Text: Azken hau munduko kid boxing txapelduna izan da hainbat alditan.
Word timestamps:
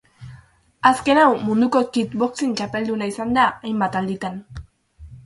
Azken 0.91 1.19
hau 1.23 1.27
munduko 1.49 1.81
kid 1.97 2.15
boxing 2.23 2.55
txapelduna 2.63 3.11
izan 3.13 3.37
da 3.39 3.45
hainbat 3.69 3.99
alditan. 4.01 4.41